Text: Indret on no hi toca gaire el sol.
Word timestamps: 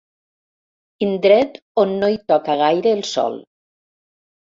Indret 1.07 1.59
on 1.83 1.93
no 1.99 2.09
hi 2.13 2.17
toca 2.33 2.55
gaire 2.63 2.95
el 3.01 3.05
sol. 3.11 3.37